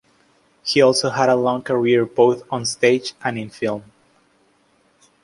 He 0.65 0.81
also 0.81 1.11
had 1.11 1.29
a 1.29 1.35
long 1.35 1.61
career 1.61 2.07
both 2.07 2.41
on 2.51 2.65
stage 2.65 3.13
and 3.23 3.37
in 3.37 3.51
film. 3.51 3.83